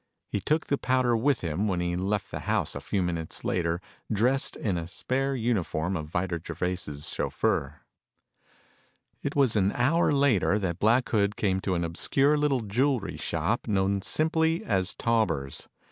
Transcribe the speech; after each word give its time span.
He 0.27 0.39
took 0.39 0.65
the 0.65 0.79
powder 0.79 1.15
with 1.15 1.41
him 1.41 1.67
when 1.67 1.79
he 1.79 1.95
left 1.95 2.31
the 2.31 2.39
house 2.39 2.73
a 2.73 2.81
few 2.81 3.03
minutes 3.03 3.43
later 3.45 3.79
dressed 4.11 4.55
in 4.55 4.75
a 4.75 4.87
spare 4.87 5.35
uniform 5.35 5.95
of 5.95 6.07
Vida 6.07 6.41
Gervais' 6.43 7.03
chauffeur. 7.07 7.81
It 9.21 9.35
was 9.35 9.55
an 9.55 9.71
hour 9.73 10.11
later 10.11 10.57
that 10.57 10.79
Black 10.79 11.07
Hood 11.09 11.35
came 11.35 11.59
to 11.61 11.75
an 11.75 11.83
obscure 11.83 12.35
little 12.35 12.61
jewelry 12.61 13.17
shop 13.17 13.67
known 13.67 14.01
simply 14.01 14.65
as 14.65 14.95
"Tauber's." 14.95 15.67